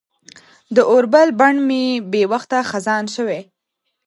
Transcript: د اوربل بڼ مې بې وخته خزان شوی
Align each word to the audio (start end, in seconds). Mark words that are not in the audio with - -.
د 0.75 0.77
اوربل 0.91 1.27
بڼ 1.39 1.53
مې 1.67 1.83
بې 2.11 2.23
وخته 2.31 2.57
خزان 2.69 3.05
شوی 3.15 3.41